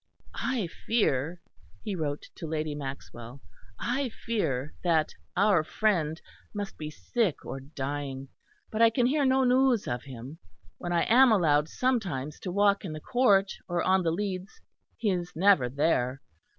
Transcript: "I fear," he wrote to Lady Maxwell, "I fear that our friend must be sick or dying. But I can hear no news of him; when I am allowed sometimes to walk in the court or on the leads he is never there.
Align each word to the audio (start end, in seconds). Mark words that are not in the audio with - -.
"I 0.41 0.65
fear," 0.65 1.43
he 1.83 1.95
wrote 1.95 2.25
to 2.37 2.47
Lady 2.47 2.73
Maxwell, 2.73 3.39
"I 3.79 4.09
fear 4.09 4.73
that 4.83 5.13
our 5.37 5.63
friend 5.63 6.19
must 6.55 6.75
be 6.75 6.89
sick 6.89 7.45
or 7.45 7.59
dying. 7.59 8.29
But 8.71 8.81
I 8.81 8.89
can 8.89 9.05
hear 9.05 9.25
no 9.25 9.43
news 9.43 9.87
of 9.87 10.01
him; 10.05 10.39
when 10.79 10.91
I 10.91 11.03
am 11.03 11.31
allowed 11.31 11.69
sometimes 11.69 12.39
to 12.39 12.51
walk 12.51 12.83
in 12.83 12.93
the 12.93 12.99
court 12.99 13.51
or 13.67 13.83
on 13.83 14.01
the 14.01 14.09
leads 14.09 14.59
he 14.97 15.11
is 15.11 15.35
never 15.35 15.69
there. 15.69 16.19